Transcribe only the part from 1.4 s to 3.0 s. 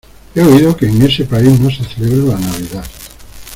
no se celebra la Navidad.